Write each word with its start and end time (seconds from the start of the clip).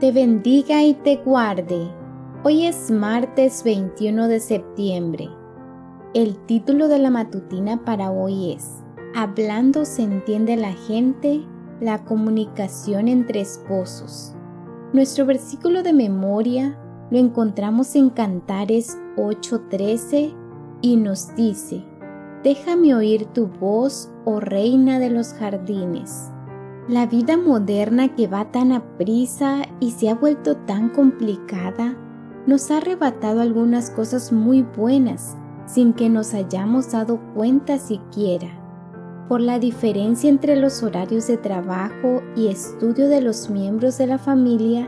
te 0.00 0.10
bendiga 0.10 0.82
y 0.82 0.94
te 0.94 1.16
guarde. 1.16 1.88
Hoy 2.42 2.66
es 2.66 2.90
martes 2.90 3.62
21 3.62 4.26
de 4.26 4.40
septiembre. 4.40 5.28
El 6.14 6.36
título 6.46 6.88
de 6.88 6.98
la 6.98 7.10
matutina 7.10 7.84
para 7.84 8.10
hoy 8.10 8.52
es 8.52 8.82
Hablando 9.14 9.84
se 9.84 10.02
entiende 10.02 10.56
la 10.56 10.72
gente, 10.72 11.44
la 11.80 12.04
comunicación 12.04 13.06
entre 13.06 13.40
esposos. 13.40 14.34
Nuestro 14.92 15.26
versículo 15.26 15.84
de 15.84 15.92
memoria 15.92 16.76
lo 17.10 17.18
encontramos 17.18 17.94
en 17.94 18.10
Cantares 18.10 18.98
8:13 19.16 20.34
y 20.82 20.96
nos 20.96 21.34
dice, 21.36 21.84
Déjame 22.42 22.94
oír 22.96 23.26
tu 23.26 23.46
voz, 23.46 24.10
oh 24.24 24.40
reina 24.40 24.98
de 24.98 25.10
los 25.10 25.32
jardines. 25.34 26.33
La 26.86 27.06
vida 27.06 27.38
moderna 27.38 28.14
que 28.14 28.26
va 28.26 28.50
tan 28.52 28.70
aprisa 28.70 29.62
y 29.80 29.92
se 29.92 30.10
ha 30.10 30.14
vuelto 30.14 30.54
tan 30.54 30.90
complicada 30.90 31.96
nos 32.46 32.70
ha 32.70 32.76
arrebatado 32.76 33.40
algunas 33.40 33.88
cosas 33.88 34.32
muy 34.32 34.60
buenas 34.60 35.34
sin 35.64 35.94
que 35.94 36.10
nos 36.10 36.34
hayamos 36.34 36.92
dado 36.92 37.18
cuenta 37.34 37.78
siquiera. 37.78 38.48
Por 39.30 39.40
la 39.40 39.58
diferencia 39.58 40.28
entre 40.28 40.56
los 40.56 40.82
horarios 40.82 41.26
de 41.26 41.38
trabajo 41.38 42.20
y 42.36 42.48
estudio 42.48 43.08
de 43.08 43.22
los 43.22 43.48
miembros 43.48 43.96
de 43.96 44.06
la 44.06 44.18
familia, 44.18 44.86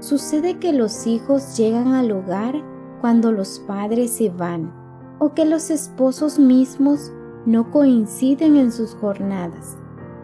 sucede 0.00 0.58
que 0.58 0.74
los 0.74 1.06
hijos 1.06 1.56
llegan 1.56 1.94
al 1.94 2.12
hogar 2.12 2.62
cuando 3.00 3.32
los 3.32 3.60
padres 3.60 4.10
se 4.10 4.28
van 4.28 4.70
o 5.18 5.32
que 5.32 5.46
los 5.46 5.70
esposos 5.70 6.38
mismos 6.38 7.10
no 7.46 7.70
coinciden 7.70 8.58
en 8.58 8.70
sus 8.70 8.94
jornadas. 8.96 9.78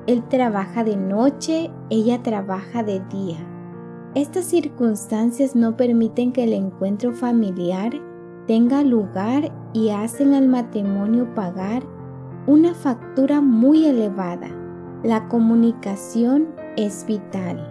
Él 0.07 0.23
trabaja 0.29 0.85
de 0.85 0.97
noche, 0.97 1.71
ella 1.89 2.23
trabaja 2.23 2.83
de 2.83 3.01
día. 3.11 3.39
Estas 4.15 4.45
circunstancias 4.45 5.57
no 5.57 5.77
permiten 5.77 6.33
que 6.33 6.45
el 6.45 6.53
encuentro 6.53 7.13
familiar 7.13 7.93
tenga 8.47 8.83
lugar 8.83 9.51
y 9.73 9.91
hacen 9.91 10.35
al 10.35 10.47
matrimonio 10.47 11.35
pagar 11.35 11.83
una 12.47 12.75
factura 12.75 13.41
muy 13.41 13.87
elevada. 13.87 14.49
La 15.03 15.27
comunicación 15.29 16.49
es 16.77 17.07
vital. 17.07 17.71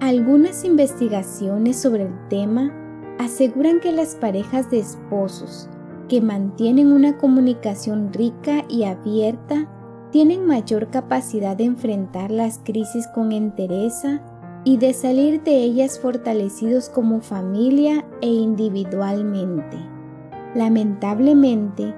Algunas 0.00 0.64
investigaciones 0.64 1.80
sobre 1.80 2.06
el 2.06 2.28
tema 2.28 2.72
aseguran 3.18 3.78
que 3.80 3.92
las 3.92 4.16
parejas 4.16 4.70
de 4.70 4.80
esposos 4.80 5.70
que 6.08 6.20
mantienen 6.20 6.92
una 6.92 7.16
comunicación 7.16 8.12
rica 8.12 8.64
y 8.68 8.84
abierta 8.84 9.68
tienen 10.16 10.46
mayor 10.46 10.88
capacidad 10.88 11.58
de 11.58 11.64
enfrentar 11.64 12.30
las 12.30 12.58
crisis 12.64 13.06
con 13.06 13.32
entereza 13.32 14.22
y 14.64 14.78
de 14.78 14.94
salir 14.94 15.42
de 15.42 15.58
ellas 15.58 16.00
fortalecidos 16.00 16.88
como 16.88 17.20
familia 17.20 18.02
e 18.22 18.28
individualmente. 18.28 19.76
Lamentablemente, 20.54 21.94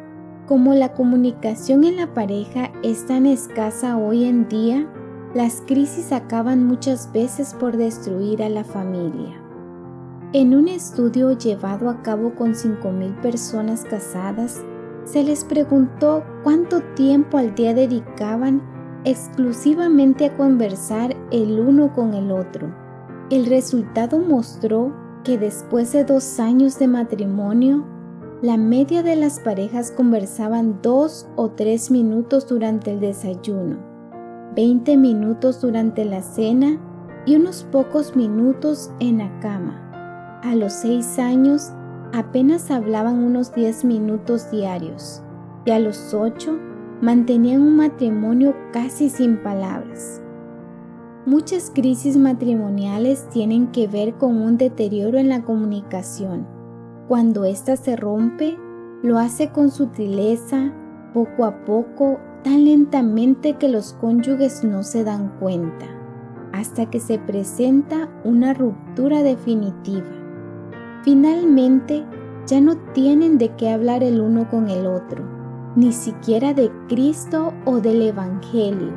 como 0.48 0.74
la 0.74 0.94
comunicación 0.94 1.84
en 1.84 1.94
la 1.94 2.12
pareja 2.12 2.72
es 2.82 3.06
tan 3.06 3.24
escasa 3.24 3.96
hoy 3.96 4.24
en 4.24 4.48
día, 4.48 4.90
las 5.32 5.62
crisis 5.64 6.10
acaban 6.10 6.66
muchas 6.66 7.12
veces 7.12 7.54
por 7.54 7.76
destruir 7.76 8.42
a 8.42 8.48
la 8.48 8.64
familia. 8.64 9.40
En 10.32 10.56
un 10.56 10.66
estudio 10.66 11.38
llevado 11.38 11.88
a 11.88 12.02
cabo 12.02 12.34
con 12.34 12.54
5.000 12.54 13.20
personas 13.20 13.84
casadas, 13.84 14.60
se 15.04 15.22
les 15.22 15.44
preguntó 15.44 16.24
cuánto 16.42 16.80
tiempo 16.94 17.38
al 17.38 17.54
día 17.54 17.74
dedicaban 17.74 18.62
exclusivamente 19.04 20.26
a 20.26 20.36
conversar 20.36 21.16
el 21.30 21.60
uno 21.60 21.92
con 21.94 22.14
el 22.14 22.30
otro. 22.30 22.74
El 23.30 23.46
resultado 23.46 24.18
mostró 24.18 24.92
que 25.24 25.38
después 25.38 25.92
de 25.92 26.04
dos 26.04 26.40
años 26.40 26.78
de 26.78 26.88
matrimonio, 26.88 27.84
la 28.42 28.56
media 28.56 29.02
de 29.02 29.16
las 29.16 29.40
parejas 29.40 29.90
conversaban 29.90 30.80
dos 30.82 31.28
o 31.36 31.50
tres 31.50 31.90
minutos 31.90 32.46
durante 32.46 32.92
el 32.92 33.00
desayuno, 33.00 33.78
20 34.54 34.96
minutos 34.96 35.60
durante 35.60 36.04
la 36.04 36.22
cena 36.22 36.78
y 37.26 37.36
unos 37.36 37.64
pocos 37.64 38.14
minutos 38.14 38.90
en 39.00 39.18
la 39.18 39.40
cama. 39.40 40.40
A 40.42 40.54
los 40.54 40.72
seis 40.72 41.18
años 41.18 41.72
apenas 42.12 42.70
hablaban 42.70 43.22
unos 43.22 43.52
10 43.54 43.84
minutos 43.84 44.50
diarios 44.50 45.22
y 45.64 45.70
a 45.70 45.78
los 45.78 46.14
ocho 46.14 46.58
mantenían 47.00 47.62
un 47.62 47.76
matrimonio 47.76 48.54
casi 48.72 49.08
sin 49.08 49.38
palabras. 49.38 50.22
Muchas 51.26 51.70
crisis 51.74 52.16
matrimoniales 52.16 53.28
tienen 53.28 53.66
que 53.68 53.86
ver 53.86 54.14
con 54.14 54.40
un 54.40 54.56
deterioro 54.56 55.18
en 55.18 55.28
la 55.28 55.42
comunicación. 55.42 56.46
Cuando 57.06 57.44
ésta 57.44 57.76
se 57.76 57.96
rompe, 57.96 58.56
lo 59.02 59.18
hace 59.18 59.50
con 59.50 59.70
sutileza, 59.70 60.72
poco 61.12 61.44
a 61.44 61.64
poco, 61.64 62.18
tan 62.42 62.64
lentamente 62.64 63.54
que 63.54 63.68
los 63.68 63.92
cónyuges 63.92 64.64
no 64.64 64.82
se 64.82 65.04
dan 65.04 65.28
cuenta, 65.38 65.86
hasta 66.52 66.88
que 66.88 66.98
se 66.98 67.18
presenta 67.18 68.08
una 68.24 68.54
ruptura 68.54 69.22
definitiva. 69.22 70.17
Finalmente, 71.04 72.04
ya 72.46 72.60
no 72.60 72.76
tienen 72.92 73.38
de 73.38 73.54
qué 73.56 73.70
hablar 73.70 74.02
el 74.02 74.20
uno 74.20 74.48
con 74.48 74.68
el 74.68 74.86
otro 74.86 75.38
ni 75.78 75.92
siquiera 75.92 76.54
de 76.54 76.72
Cristo 76.88 77.54
o 77.64 77.80
del 77.80 78.02
Evangelio. 78.02 78.92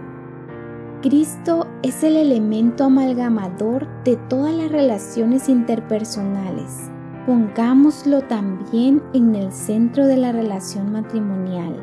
Cristo 1.03 1.67
es 1.83 2.03
el 2.03 2.15
elemento 2.15 2.85
amalgamador 2.85 3.87
de 4.03 4.17
todas 4.29 4.51
las 4.53 4.71
relaciones 4.71 5.47
interpersonales. 5.47 6.89
Pongámoslo 7.27 8.21
también 8.21 9.03
en 9.13 9.35
el 9.35 9.51
centro 9.51 10.07
de 10.07 10.17
la 10.17 10.31
relación 10.31 10.91
matrimonial. 10.91 11.75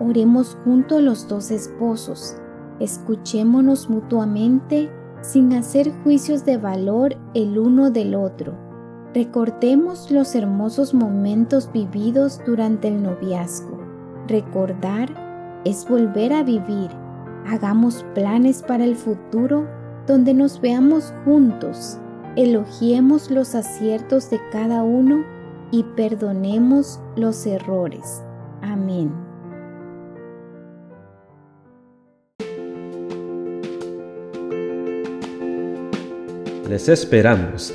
Oremos 0.00 0.56
junto 0.64 0.96
a 0.96 1.00
los 1.00 1.28
dos 1.28 1.50
esposos. 1.50 2.36
Escuchémonos 2.80 3.90
mutuamente 3.90 4.90
sin 5.20 5.52
hacer 5.52 5.92
juicios 6.02 6.46
de 6.46 6.56
valor 6.56 7.14
el 7.34 7.58
uno 7.58 7.90
del 7.90 8.14
otro. 8.14 8.69
Recordemos 9.12 10.08
los 10.12 10.36
hermosos 10.36 10.94
momentos 10.94 11.70
vividos 11.72 12.40
durante 12.46 12.86
el 12.86 13.02
noviazgo. 13.02 13.76
Recordar 14.28 15.08
es 15.64 15.88
volver 15.88 16.32
a 16.32 16.44
vivir. 16.44 16.90
Hagamos 17.48 18.04
planes 18.14 18.62
para 18.62 18.84
el 18.84 18.94
futuro 18.94 19.66
donde 20.06 20.32
nos 20.32 20.60
veamos 20.60 21.12
juntos. 21.24 21.98
Elogiemos 22.36 23.32
los 23.32 23.56
aciertos 23.56 24.30
de 24.30 24.38
cada 24.52 24.84
uno 24.84 25.24
y 25.72 25.82
perdonemos 25.82 27.00
los 27.16 27.46
errores. 27.46 28.22
Amén. 28.62 29.12
Les 36.68 36.88
esperamos 36.88 37.74